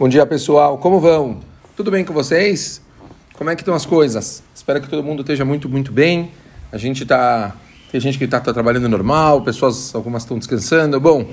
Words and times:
Bom 0.00 0.08
dia, 0.08 0.24
pessoal. 0.24 0.78
Como 0.78 0.98
vão? 0.98 1.40
Tudo 1.76 1.90
bem 1.90 2.06
com 2.06 2.14
vocês? 2.14 2.80
Como 3.34 3.50
é 3.50 3.54
que 3.54 3.60
estão 3.60 3.74
as 3.74 3.84
coisas? 3.84 4.42
Espero 4.54 4.80
que 4.80 4.88
todo 4.88 5.02
mundo 5.02 5.20
esteja 5.20 5.44
muito, 5.44 5.68
muito 5.68 5.92
bem. 5.92 6.30
A 6.72 6.78
gente 6.78 7.04
tá 7.04 7.54
tem 7.92 8.00
gente 8.00 8.16
que 8.16 8.24
está 8.24 8.40
tá 8.40 8.50
trabalhando 8.50 8.88
normal, 8.88 9.42
pessoas 9.42 9.94
algumas 9.94 10.22
estão 10.22 10.38
descansando. 10.38 10.98
Bom, 10.98 11.28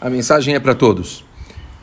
a 0.00 0.10
mensagem 0.10 0.56
é 0.56 0.58
para 0.58 0.74
todos. 0.74 1.24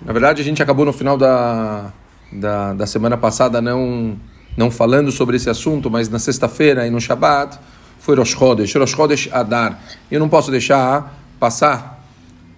Na 0.02 0.12
verdade, 0.12 0.42
a 0.42 0.44
gente 0.44 0.62
acabou 0.62 0.84
no 0.84 0.92
final 0.92 1.18
da, 1.18 1.94
da, 2.34 2.74
da 2.74 2.86
semana 2.86 3.16
passada 3.16 3.62
não 3.62 4.20
não 4.58 4.70
falando 4.70 5.10
sobre 5.10 5.38
esse 5.38 5.50
assunto, 5.50 5.90
mas 5.90 6.10
na 6.10 6.20
sexta-feira 6.20 6.86
e 6.86 6.90
no 6.90 7.00
Shabat 7.00 7.58
foi 8.00 8.18
Rosh 8.18 8.32
Chodesh, 8.32 8.76
Rosh 8.76 8.92
Chodesh 8.92 9.30
Adar. 9.32 9.80
Eu 10.12 10.20
não 10.20 10.28
posso 10.28 10.52
deixar 10.52 11.18
passar 11.40 12.06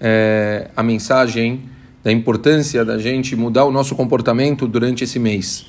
é, 0.02 0.71
a 0.75 0.82
mensagem 0.82 1.75
da 2.06 2.12
importância 2.12 2.86
da 2.86 3.00
gente 3.00 3.36
mudar 3.36 3.66
o 3.66 3.72
nosso 3.72 3.96
comportamento 3.96 4.68
durante 4.68 5.04
esse 5.04 5.18
mês. 5.18 5.66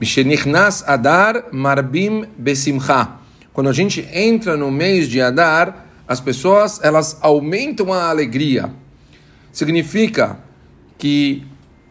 Mishenichnas 0.00 0.82
Adar 0.88 1.44
Marbim 1.52 2.24
Besimcha. 2.36 3.10
Quando 3.52 3.68
a 3.68 3.72
gente 3.72 4.04
entra 4.12 4.56
no 4.56 4.72
mês 4.72 5.08
de 5.08 5.20
Adar, 5.20 5.86
as 6.08 6.20
pessoas 6.20 6.80
elas 6.82 7.18
aumentam 7.20 7.92
a 7.92 8.10
alegria. 8.10 8.72
Significa 9.52 10.40
que, 10.98 11.44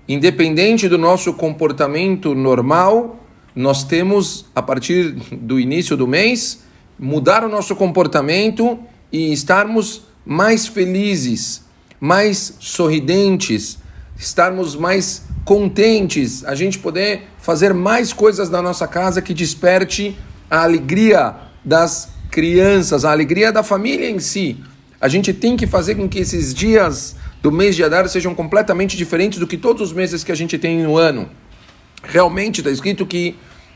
independente 0.06 0.90
do 0.90 0.98
nosso 0.98 1.34
comportamento 1.34 2.36
normal, 2.36 3.26
nós 3.56 3.86
temos, 3.86 4.48
a 4.54 4.62
partir 4.62 5.12
do 5.32 5.58
início 5.62 5.96
do 5.96 6.06
mês, 6.06 6.66
mudar 7.00 7.42
o 7.42 7.48
nosso 7.48 7.74
comportamento 7.74 8.78
e 9.10 9.32
estarmos 9.32 10.02
mais 10.26 10.68
felizes, 10.68 11.65
mais 12.00 12.56
sorridentes, 12.60 13.78
estarmos 14.18 14.76
mais 14.76 15.24
contentes, 15.44 16.44
a 16.46 16.56
gente 16.56 16.80
poder 16.80 17.28
fazer 17.38 17.74
mais 17.74 18.12
coisas 18.12 18.50
na 18.50 18.62
nossa 18.62 18.88
casa 18.88 19.22
que 19.22 19.34
desperte 19.34 20.18
a 20.50 20.64
alegria 20.64 21.36
das 21.64 22.10
crianças, 22.32 23.06
a 23.06 23.12
alegria 23.12 23.52
da 23.52 23.64
família 23.64 24.10
em 24.10 24.20
si. 24.20 24.58
A 25.00 25.08
gente 25.08 25.34
tem 25.34 25.56
que 25.56 25.68
fazer 25.68 25.96
com 25.96 26.10
que 26.10 26.20
esses 26.20 26.54
dias 26.54 27.16
do 27.42 27.52
mês 27.52 27.76
de 27.76 27.84
Adar 27.84 28.08
sejam 28.10 28.34
completamente 28.34 28.98
diferentes 28.98 29.38
do 29.38 29.46
que 29.46 29.56
todos 29.58 29.82
os 29.90 29.94
meses 29.94 30.24
que 30.24 30.32
a 30.32 30.36
gente 30.36 30.58
tem 30.58 30.82
no 30.82 30.98
ano. 30.98 31.30
Realmente 32.04 32.60
está 32.60 32.72
escrito 32.72 33.06
que, 33.06 33.36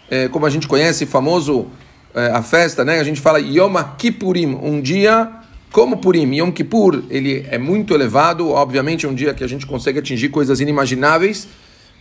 é, 0.10 0.28
como 0.28 0.46
a 0.46 0.50
gente 0.50 0.68
conhece, 0.68 1.06
famoso 1.06 1.68
é, 2.16 2.28
a 2.32 2.42
festa, 2.42 2.84
né? 2.84 3.00
A 3.00 3.04
gente 3.04 3.22
fala 3.22 3.40
Yom 3.40 3.76
Kippurim, 3.98 4.58
um 4.62 4.82
dia 4.82 5.30
como 5.72 5.98
Purim, 5.98 6.36
Yom 6.36 6.52
Kippur, 6.52 7.04
ele 7.10 7.46
é 7.50 7.58
muito 7.58 7.94
elevado, 7.94 8.50
obviamente 8.50 9.06
é 9.06 9.10
um 9.10 9.14
dia 9.14 9.34
que 9.34 9.44
a 9.44 9.48
gente 9.48 9.68
consegue 9.68 10.00
atingir 10.00 10.30
coisas 10.30 10.60
inimagináveis, 10.60 11.48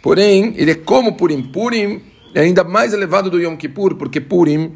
porém, 0.03 0.55
ele 0.57 0.71
é 0.71 0.75
como 0.75 1.15
Purim. 1.15 1.43
Purim 1.43 2.01
é 2.35 2.41
ainda 2.41 2.65
mais 2.65 2.93
elevado 2.93 3.31
do 3.31 3.39
Yom 3.39 3.57
Kippur, 3.57 3.95
porque 3.97 4.21
Purim, 4.21 4.73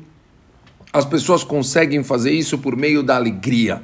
as 0.92 1.06
pessoas 1.06 1.42
conseguem 1.42 2.02
fazer 2.02 2.32
isso 2.32 2.58
por 2.58 2.76
meio 2.76 3.02
da 3.02 3.16
alegria. 3.16 3.82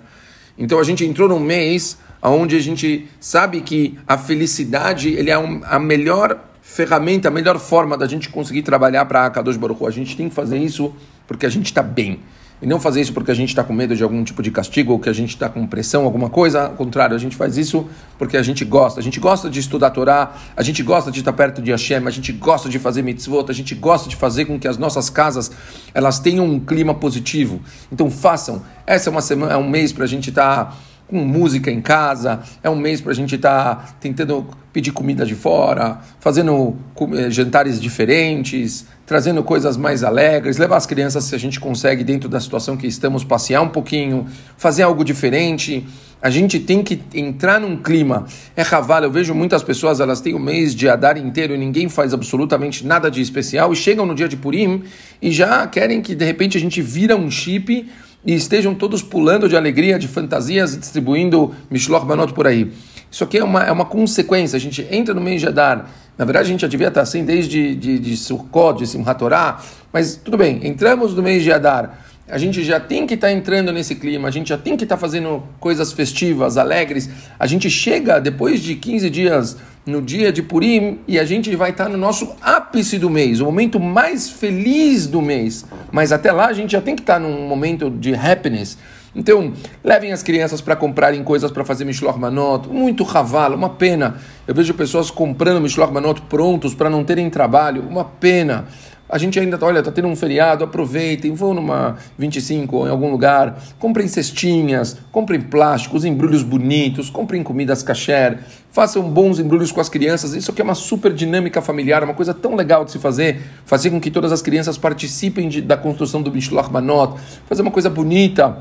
Então 0.59 0.79
a 0.79 0.85
gente 0.85 1.05
entrou 1.05 1.29
num 1.29 1.41
mês 1.41 1.97
onde 2.21 2.57
a 2.57 2.61
gente 2.61 3.09
sabe 3.19 3.61
que 3.61 3.99
a 4.07 4.19
felicidade 4.19 5.09
ele 5.09 5.31
é 5.31 5.39
um, 5.39 5.63
a 5.65 5.79
melhor 5.79 6.45
ferramenta, 6.61 7.29
a 7.29 7.31
melhor 7.31 7.59
forma 7.59 7.97
da 7.97 8.07
gente 8.07 8.29
conseguir 8.29 8.63
trabalhar 8.63 9.07
para 9.07 9.25
a 9.25 9.31
Kadosh 9.31 9.57
Baruch. 9.57 9.87
A 9.87 9.91
gente 9.91 10.17
tem 10.17 10.29
que 10.29 10.35
fazer 10.35 10.59
isso 10.59 10.95
porque 11.27 11.47
a 11.47 11.49
gente 11.49 11.67
está 11.67 11.83
bem. 11.83 12.21
E 12.61 12.67
não 12.67 12.81
fazer 12.81 13.01
isso 13.01 13.13
porque 13.13 13.31
a 13.31 13.35
gente 13.35 13.51
está 13.51 13.63
com 13.63 13.73
medo 13.73 13.95
de 13.95 14.03
algum 14.03 14.23
tipo 14.25 14.43
de 14.43 14.51
castigo 14.51 14.93
ou 14.93 14.99
que 14.99 15.09
a 15.09 15.13
gente 15.13 15.31
está 15.31 15.49
com 15.49 15.65
pressão, 15.67 16.05
alguma 16.05 16.29
coisa. 16.29 16.67
Ao 16.67 16.73
contrário, 16.73 17.15
a 17.15 17.19
gente 17.19 17.37
faz 17.37 17.57
isso 17.57 17.89
porque 18.19 18.37
a 18.37 18.43
gente 18.43 18.65
gosta. 18.65 18.99
A 18.99 19.03
gente 19.03 19.21
gosta 19.21 19.49
de 19.49 19.61
estudar 19.61 19.89
a 19.89 19.91
Torá, 19.91 20.33
a 20.57 20.63
gente 20.63 20.83
gosta 20.83 21.11
de 21.11 21.21
estar 21.21 21.33
perto 21.33 21.63
de 21.63 21.71
Hashem, 21.71 22.07
a 22.07 22.11
gente 22.11 22.33
gosta 22.33 22.69
de 22.69 22.79
fazer 22.79 23.03
mitzvot, 23.03 23.47
a 23.49 23.55
gente 23.55 23.75
gosta 23.75 24.09
de 24.09 24.17
fazer 24.17 24.47
com 24.47 24.59
que 24.59 24.67
as 24.67 24.77
nossas 24.77 25.09
casas 25.09 25.51
elas 25.95 26.19
tenham 26.19 26.45
um 26.45 26.59
clima 26.59 26.95
positivo. 26.95 27.61
Então 27.93 28.11
façam. 28.11 28.63
Essa 28.87 29.09
é 29.09 29.11
uma 29.11 29.21
semana, 29.21 29.53
é 29.53 29.57
um 29.57 29.69
mês 29.69 29.93
para 29.93 30.05
a 30.05 30.09
gente 30.09 30.31
estar. 30.31 30.65
Tá 30.65 30.77
com 31.09 31.25
música 31.25 31.71
em 31.71 31.81
casa, 31.81 32.41
é 32.63 32.69
um 32.69 32.77
mês 32.77 33.01
para 33.01 33.13
a 33.13 33.15
gente 33.15 33.35
estar 33.35 33.75
tá 33.75 33.95
tentando 33.99 34.47
pedir 34.73 34.93
comida 34.93 35.25
de 35.25 35.35
fora, 35.35 35.99
fazendo 36.21 36.77
eh, 37.15 37.31
jantares 37.31 37.81
diferentes, 37.81 38.87
trazendo 39.07 39.43
coisas 39.43 39.77
mais 39.77 40.05
alegres, 40.05 40.59
levar 40.59 40.77
as 40.77 40.85
crianças, 40.85 41.25
se 41.25 41.35
a 41.35 41.39
gente 41.39 41.59
consegue, 41.59 42.05
dentro 42.05 42.29
da 42.29 42.39
situação 42.39 42.77
que 42.77 42.87
estamos, 42.87 43.25
passear 43.25 43.63
um 43.63 43.71
pouquinho, 43.71 44.27
fazer 44.57 44.83
algo 44.83 45.03
diferente. 45.03 45.85
A 46.21 46.29
gente 46.29 46.61
tem 46.61 46.83
que 46.83 47.01
entrar 47.15 47.59
num 47.59 47.77
clima. 47.77 48.27
É 48.55 48.63
raval, 48.63 49.03
eu 49.03 49.11
vejo 49.11 49.35
muitas 49.35 49.63
pessoas, 49.63 49.99
elas 49.99 50.21
têm 50.21 50.35
o 50.35 50.39
mês 50.39 50.75
de 50.75 50.89
Adar 50.89 51.17
inteiro 51.17 51.55
e 51.55 51.59
ninguém 51.59 51.89
faz 51.89 52.13
absolutamente 52.13 52.87
nada 52.87 53.11
de 53.11 53.23
especial 53.23 53.73
e 53.73 53.77
chegam 53.77 54.05
no 54.05 54.15
dia 54.15 54.29
de 54.29 54.37
Purim 54.37 54.83
e 55.23 55.33
já 55.33 55.67
querem 55.67 56.03
que 56.03 56.15
de 56.15 56.25
repente 56.25 56.59
a 56.59 56.61
gente 56.61 56.83
vira 56.83 57.17
um 57.17 57.31
chip 57.31 57.89
e 58.29 58.35
estejam 58.35 58.75
todos 58.75 59.03
pulando 59.03 59.49
de 59.49 59.57
alegria, 59.57 59.99
de 59.99 60.07
fantasias 60.07 60.77
distribuindo 60.77 61.55
Mishloch 61.71 62.05
Manot 62.05 62.35
por 62.35 62.47
aí. 62.47 62.71
Isso 63.11 63.25
aqui 63.25 63.39
é 63.39 63.43
uma, 63.43 63.65
é 63.65 63.73
uma 63.73 63.87
consequência. 63.87 64.55
A 64.55 64.61
gente 64.61 64.87
entra 64.91 65.15
no 65.15 65.21
mês 65.23 65.41
de 65.41 65.47
Adar. 65.47 65.89
Na 66.19 66.27
verdade, 66.27 66.49
a 66.49 66.53
gente 66.53 66.61
já 66.61 66.69
devia 66.69 66.89
estar 66.89 67.01
assim 67.01 67.25
desde 67.25 67.75
de, 67.75 67.99
de 67.99 68.17
Sukkot, 68.19 68.81
de 68.81 68.87
Simchat 68.87 69.19
Torah. 69.19 69.63
Mas 69.91 70.17
tudo 70.17 70.37
bem, 70.37 70.61
entramos 70.63 71.15
no 71.15 71.23
mês 71.23 71.43
de 71.43 71.51
Adar. 71.51 72.05
A 72.29 72.37
gente 72.37 72.63
já 72.63 72.79
tem 72.79 73.07
que 73.07 73.15
estar 73.15 73.33
entrando 73.33 73.73
nesse 73.73 73.95
clima, 73.95 74.29
a 74.29 74.31
gente 74.31 74.51
já 74.51 74.59
tem 74.59 74.77
que 74.77 74.85
estar 74.85 74.99
fazendo 74.99 75.43
coisas 75.59 75.91
festivas, 75.95 76.59
alegres. 76.59 77.09
A 77.39 77.47
gente 77.47 77.71
chega 77.71 78.21
depois 78.21 78.61
de 78.61 78.75
15 78.75 79.09
dias 79.09 79.57
no 79.87 80.03
dia 80.03 80.31
de 80.31 80.43
Purim 80.43 80.99
e 81.09 81.19
a 81.19 81.25
gente 81.25 81.57
vai 81.57 81.71
estar 81.71 81.89
no 81.89 81.97
nosso 81.97 82.37
ápice 82.43 82.99
do 82.99 83.09
mês, 83.09 83.41
o 83.41 83.47
momento 83.47 83.81
mais 83.81 84.29
feliz 84.29 85.07
do 85.07 85.23
mês. 85.23 85.65
Mas 85.91 86.13
até 86.13 86.33
lá 86.33 86.47
a 86.47 86.53
gente 86.53 86.73
já 86.73 86.81
tem 86.81 86.95
que 86.95 87.03
estar 87.03 87.19
num 87.19 87.47
momento 87.47 87.91
de 87.91 88.15
happiness. 88.15 88.79
Então, 89.15 89.53
levem 89.83 90.13
as 90.13 90.23
crianças 90.23 90.61
para 90.61 90.77
comprarem 90.77 91.25
coisas 91.25 91.51
para 91.51 91.65
fazer 91.65 91.85
Mishloch 91.85 92.19
Manot, 92.19 92.69
muito 92.69 93.05
cavalo, 93.05 93.57
uma 93.57 93.71
pena. 93.71 94.17
Eu 94.47 94.55
vejo 94.55 94.75
pessoas 94.75 95.11
comprando 95.11 95.61
Mishloch 95.61 95.93
Manot 95.93 96.21
prontos 96.23 96.75
para 96.75 96.91
não 96.91 97.03
terem 97.03 97.29
trabalho, 97.31 97.83
uma 97.83 98.05
pena. 98.05 98.67
A 99.09 99.17
gente 99.17 99.41
ainda, 99.41 99.57
tá, 99.57 99.65
olha, 99.65 99.83
tá 99.83 99.91
tendo 99.91 100.07
um 100.09 100.15
feriado, 100.15 100.63
aproveitem, 100.63 101.33
vão 101.33 101.55
numa 101.55 101.97
25 102.19 102.77
ou 102.77 102.87
em 102.87 102.91
algum 102.91 103.11
lugar, 103.11 103.59
comprem 103.79 104.07
cestinhas, 104.07 104.99
comprem 105.11 105.41
plásticos, 105.41 106.05
embrulhos 106.05 106.43
bonitos, 106.43 107.09
comprem 107.09 107.43
comidas 107.43 107.83
kasher, 107.83 108.39
façam 108.71 109.03
bons 109.03 109.39
embrulhos 109.39 109.73
com 109.73 109.81
as 109.81 109.89
crianças. 109.89 110.35
Isso 110.35 110.51
aqui 110.51 110.61
é 110.61 110.65
uma 110.65 110.75
super 110.75 111.13
dinâmica 111.13 111.63
familiar, 111.63 112.05
uma 112.05 112.15
coisa 112.15 112.35
tão 112.35 112.55
legal 112.55 112.85
de 112.85 112.93
se 112.93 112.99
fazer, 112.99 113.41
fazer 113.65 113.91
com 113.91 113.99
que 114.01 114.11
todas 114.11 114.31
as 114.31 114.43
crianças 114.43 114.77
participem 114.77 115.49
de, 115.49 115.63
da 115.63 115.77
construção 115.77 116.21
do 116.21 116.31
Mishloach 116.31 116.71
Manot, 116.71 117.19
fazer 117.49 117.63
uma 117.63 117.71
coisa 117.71 117.89
bonita 117.89 118.59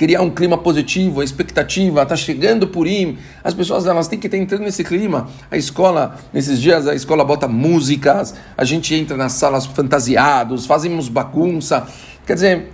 criar 0.00 0.22
um 0.22 0.30
clima 0.30 0.56
positivo, 0.56 1.20
a 1.20 1.24
expectativa, 1.24 2.02
está 2.02 2.16
chegando 2.16 2.66
Purim, 2.66 3.18
as 3.44 3.52
pessoas 3.52 3.84
elas 3.84 4.08
têm 4.08 4.18
que 4.18 4.28
estar 4.28 4.38
entrando 4.38 4.62
nesse 4.62 4.82
clima. 4.82 5.28
A 5.50 5.58
escola, 5.58 6.16
nesses 6.32 6.58
dias, 6.58 6.88
a 6.88 6.94
escola 6.94 7.22
bota 7.22 7.46
músicas, 7.46 8.34
a 8.56 8.64
gente 8.64 8.94
entra 8.94 9.14
nas 9.14 9.32
salas 9.32 9.66
fantasiados, 9.66 10.64
fazemos 10.64 11.10
bagunça. 11.10 11.86
Quer 12.26 12.32
dizer, 12.32 12.68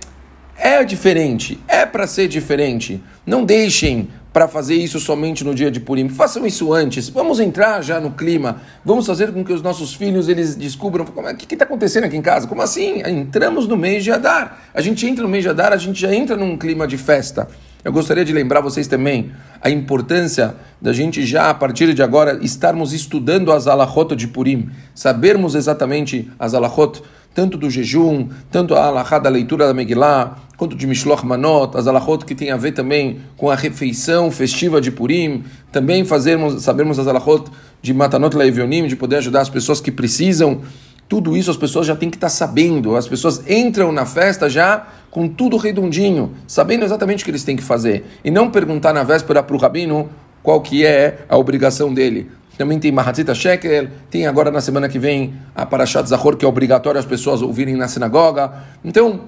é 0.57 0.81
diferente, 0.85 1.59
é 1.67 1.85
para 1.85 2.07
ser 2.07 2.29
diferente. 2.29 3.03
Não 3.25 3.43
deixem 3.43 4.07
para 4.37 4.47
fazer 4.47 4.75
isso 4.75 4.99
somente 4.99 5.43
no 5.43 5.55
dia 5.55 5.71
de 5.71 5.79
Purim. 5.79 6.09
Façam 6.09 6.45
isso 6.45 6.71
antes. 6.71 7.09
Vamos 7.09 7.39
entrar 7.39 7.81
já 7.81 7.99
no 7.99 8.11
clima. 8.11 8.61
Vamos 8.85 9.07
fazer 9.07 9.33
com 9.33 9.43
que 9.43 9.51
os 9.51 9.63
nossos 9.63 9.95
filhos 9.95 10.29
eles 10.29 10.55
descubram 10.55 11.03
o 11.03 11.35
que 11.35 11.55
está 11.55 11.65
acontecendo 11.65 12.03
aqui 12.03 12.15
em 12.15 12.21
casa. 12.21 12.47
Como 12.47 12.61
assim? 12.61 13.01
Entramos 13.03 13.67
no 13.67 13.75
mês 13.75 14.03
de 14.03 14.11
Adar. 14.11 14.59
A 14.75 14.79
gente 14.79 15.07
entra 15.07 15.23
no 15.23 15.27
mês 15.27 15.43
de 15.43 15.49
Adar, 15.49 15.73
a 15.73 15.77
gente 15.77 15.99
já 15.99 16.13
entra 16.13 16.37
num 16.37 16.55
clima 16.55 16.85
de 16.85 16.99
festa. 16.99 17.47
Eu 17.83 17.91
gostaria 17.91 18.23
de 18.23 18.31
lembrar 18.31 18.61
vocês 18.61 18.85
também 18.85 19.31
a 19.59 19.71
importância 19.71 20.53
da 20.79 20.93
gente 20.93 21.25
já 21.25 21.49
a 21.49 21.53
partir 21.55 21.91
de 21.95 22.03
agora 22.03 22.37
estarmos 22.43 22.93
estudando 22.93 23.51
as 23.51 23.65
alahot 23.65 24.15
de 24.15 24.27
Purim, 24.27 24.69
sabermos 24.93 25.55
exatamente 25.55 26.29
as 26.37 26.53
alahot 26.53 27.01
tanto 27.37 27.55
do 27.55 27.69
jejum, 27.69 28.29
tanto 28.49 28.73
a 28.73 28.85
alahá 28.85 29.19
da 29.19 29.29
leitura 29.29 29.67
da 29.67 29.71
Megillah, 29.71 30.39
quanto 30.57 30.75
de 30.75 30.87
Mishloch 30.87 31.23
Manot, 31.23 31.77
as 31.77 31.85
alahot 31.85 32.25
que 32.25 32.33
tem 32.33 32.49
a 32.49 32.57
ver 32.57 32.71
também 32.71 33.19
com 33.37 33.51
a 33.51 33.53
refeição 33.53 34.31
festiva 34.31 34.81
de 34.81 34.89
Purim, 34.89 35.43
também 35.71 36.03
fazermos, 36.03 36.63
sabermos 36.63 36.97
as 36.97 37.05
alahot 37.05 37.51
de 37.79 37.93
Matanot 37.93 38.35
Leivionim, 38.35 38.87
de 38.87 38.95
poder 38.95 39.17
ajudar 39.17 39.41
as 39.41 39.49
pessoas 39.51 39.79
que 39.79 39.91
precisam. 39.91 40.61
Tudo 41.07 41.37
isso 41.37 41.51
as 41.51 41.57
pessoas 41.57 41.85
já 41.85 41.95
têm 41.95 42.09
que 42.09 42.17
estar 42.17 42.29
sabendo. 42.29 42.95
As 42.95 43.07
pessoas 43.07 43.47
entram 43.47 43.91
na 43.91 44.07
festa 44.07 44.49
já 44.49 44.87
com 45.11 45.27
tudo 45.27 45.57
redondinho, 45.57 46.31
sabendo 46.47 46.85
exatamente 46.85 47.21
o 47.21 47.25
que 47.25 47.29
eles 47.29 47.43
têm 47.43 47.55
que 47.55 47.61
fazer. 47.61 48.03
E 48.25 48.31
não 48.31 48.49
perguntar 48.49 48.93
na 48.93 49.03
véspera 49.03 49.43
para 49.43 49.55
o 49.55 49.59
rabino 49.59 50.09
qual 50.41 50.59
que 50.59 50.83
é 50.83 51.19
a 51.29 51.37
obrigação 51.37 51.93
dele 51.93 52.31
também 52.57 52.79
tem 52.79 52.91
Mahatzita 52.91 53.35
Shekel, 53.35 53.87
tem 54.09 54.25
agora 54.25 54.49
na 54.49 54.59
semana 54.59 54.89
que 54.89 54.97
vem 54.97 55.33
a 55.53 55.65
Parashat 55.65 56.09
Zahor, 56.09 56.35
que 56.35 56.43
é 56.43 56.47
obrigatório 56.47 56.99
as 56.99 57.05
pessoas 57.05 57.41
ouvirem 57.41 57.75
na 57.75 57.87
sinagoga. 57.87 58.51
Então, 58.83 59.21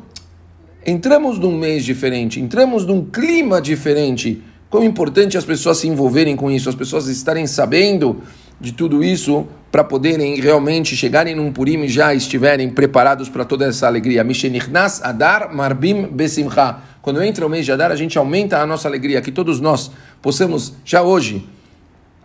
entramos 0.85 1.37
num 1.37 1.55
mês 1.55 1.85
diferente, 1.85 2.39
entramos 2.39 2.85
num 2.85 3.05
clima 3.05 3.61
diferente. 3.61 4.43
É 4.73 4.83
importante 4.83 5.37
as 5.37 5.45
pessoas 5.45 5.77
se 5.77 5.87
envolverem 5.87 6.35
com 6.35 6.49
isso, 6.49 6.69
as 6.69 6.75
pessoas 6.75 7.07
estarem 7.07 7.45
sabendo 7.45 8.21
de 8.59 8.71
tudo 8.71 9.03
isso 9.03 9.47
para 9.71 9.83
poderem 9.83 10.39
realmente 10.39 10.95
chegarem 10.95 11.35
num 11.35 11.51
Purim 11.51 11.83
e 11.83 11.87
já 11.87 12.13
estiverem 12.13 12.69
preparados 12.69 13.29
para 13.29 13.45
toda 13.45 13.65
essa 13.65 13.85
alegria. 13.85 14.23
Mishenichnas 14.23 15.03
Adar 15.03 15.53
Marbim 15.55 16.07
Besimcha. 16.07 16.77
Quando 17.01 17.23
entra 17.23 17.45
o 17.45 17.49
mês 17.49 17.65
de 17.65 17.71
Adar, 17.71 17.91
a 17.91 17.95
gente 17.95 18.17
aumenta 18.17 18.57
a 18.57 18.65
nossa 18.65 18.87
alegria, 18.87 19.21
que 19.21 19.31
todos 19.31 19.59
nós 19.59 19.91
possamos, 20.21 20.73
já 20.83 21.01
hoje, 21.01 21.47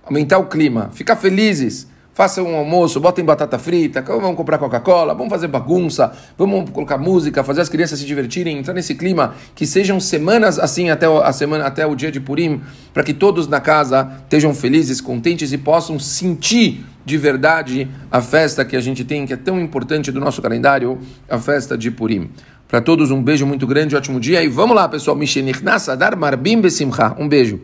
aumentar 0.06 0.39
o 0.39 0.47
clima, 0.47 0.91
ficar 0.93 1.17
felizes, 1.17 1.89
façam 2.15 2.47
um 2.47 2.56
almoço, 2.56 3.01
botem 3.01 3.25
batata 3.25 3.59
frita, 3.59 4.01
vamos 4.01 4.37
comprar 4.37 4.56
Coca-Cola, 4.56 5.12
vamos 5.15 5.31
fazer 5.31 5.49
bagunça, 5.49 6.12
vamos 6.39 6.71
colocar 6.71 6.97
música, 6.97 7.43
fazer 7.43 7.61
as 7.61 7.69
crianças 7.69 7.99
se 7.99 8.06
divertirem, 8.06 8.56
entrar 8.56 8.73
nesse 8.73 8.95
clima, 8.95 9.35
que 9.55 9.67
sejam 9.67 9.99
semanas 9.99 10.59
assim 10.59 10.91
até 10.91 11.06
a 11.06 11.33
semana, 11.33 11.67
até 11.67 11.85
o 11.85 11.97
dia 11.97 12.12
de 12.12 12.21
Purim, 12.21 12.62
para 12.93 13.03
que 13.03 13.12
todos 13.12 13.49
na 13.49 13.61
casa 13.61 14.12
estejam 14.23 14.55
felizes, 14.55 15.01
contentes 15.01 15.53
e 15.53 15.59
possam 15.59 15.99
sentir 15.99 16.87
de 17.05 17.19
verdade 17.19 17.89
a 18.11 18.23
festa 18.23 18.65
que 18.65 18.77
a 18.77 18.81
gente 18.81 19.05
tem, 19.05 19.27
que 19.27 19.33
é 19.33 19.37
tão 19.37 19.61
importante 19.61 20.12
do 20.12 20.21
nosso 20.21 20.41
calendário, 20.41 20.99
a 21.29 21.39
festa 21.39 21.77
de 21.77 21.91
Purim. 21.91 22.31
Para 22.69 22.81
todos 22.81 23.11
um 23.11 23.23
beijo 23.23 23.45
muito 23.45 23.67
grande, 23.67 23.95
ótimo 23.95 24.19
dia 24.21 24.43
e 24.43 24.49
vamos 24.49 24.75
lá, 24.75 24.89
pessoal, 24.89 25.17
Mishenich 25.17 25.62
Adar 25.89 26.17
Marbim 26.17 26.61
Besimcha. 26.61 27.15
Um 27.19 27.29
beijo. 27.29 27.61